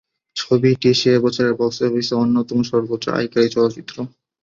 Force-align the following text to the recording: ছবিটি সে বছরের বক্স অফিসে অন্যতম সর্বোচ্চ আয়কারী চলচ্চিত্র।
ছবিটি 0.35 0.89
সে 1.01 1.11
বছরের 1.23 1.53
বক্স 1.59 1.77
অফিসে 1.81 2.13
অন্যতম 2.23 2.59
সর্বোচ্চ 2.69 3.05
আয়কারী 3.17 3.47
চলচ্চিত্র। 3.55 3.95